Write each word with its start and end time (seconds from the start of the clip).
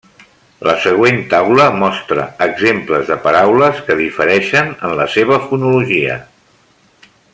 La 0.67 0.73
següent 0.85 1.19
taula 1.33 1.67
mostra 1.83 2.25
exemples 2.45 3.05
de 3.11 3.17
paraules 3.27 3.83
que 3.91 3.99
difereixen 4.01 4.73
en 4.89 4.97
la 5.01 5.07
seva 5.17 5.39
fonologia. 5.45 6.17